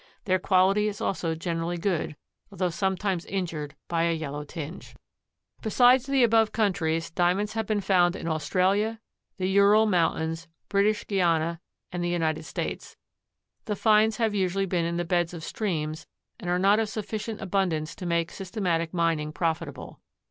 [0.25, 2.15] Their quality is also generally good,
[2.51, 4.95] although sometimes injured by a yellow tinge.
[5.61, 8.99] Besides the above countries, Diamonds have been found in Australia,
[9.37, 11.59] the Ural Mountains, British Guiana
[11.91, 12.97] and the United States.
[13.65, 16.07] The finds have usually been in the beds of streams
[16.39, 20.01] and are not of sufficient abundance to make systematic mining profitable.